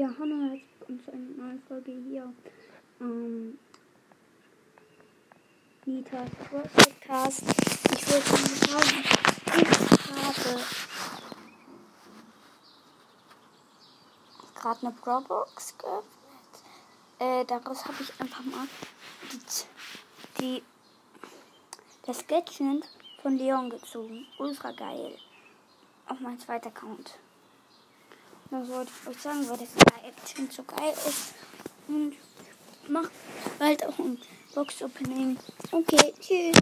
Ja, 0.00 0.08
hallo, 0.18 0.34
herzlich 0.44 0.64
willkommen 0.78 1.04
zu 1.04 1.12
einer 1.12 1.44
neuen 1.44 1.62
Folge 1.68 1.92
hier. 1.92 2.32
Ähm, 3.02 3.58
Nitas 5.84 6.30
Podcast. 6.50 7.42
Ich 7.92 8.10
wollte 8.10 8.30
nur 8.30 8.80
sagen, 8.80 9.04
ich 9.44 9.68
habe 10.24 10.64
gerade 14.54 14.86
eine 14.86 14.96
Probox 15.02 15.76
geöffnet. 15.76 16.06
Äh, 17.18 17.44
daraus 17.44 17.84
habe 17.84 18.02
ich 18.02 18.18
einfach 18.18 18.44
mal 18.44 18.66
die, 19.30 19.38
die 20.40 20.62
das 22.06 22.26
Gadget 22.26 22.86
von 23.20 23.36
Leon 23.36 23.68
gezogen. 23.68 24.26
Ultra 24.38 24.72
geil. 24.72 25.18
Auf 26.06 26.20
mein 26.20 26.40
zweiter 26.40 26.68
Account. 26.68 27.18
Das 28.50 28.68
wollte 28.68 28.90
ich 29.02 29.08
euch 29.08 29.22
sagen, 29.22 29.48
weil 29.48 29.58
das 29.58 29.68
Action 30.04 30.50
so 30.50 30.64
geil 30.64 30.92
ist. 31.06 31.34
Und 31.86 32.16
macht 32.88 33.12
bald 33.58 33.86
auch 33.86 33.98
ein 33.98 34.18
Box-Opening. 34.54 35.38
Okay, 35.70 36.12
tschüss. 36.20 36.56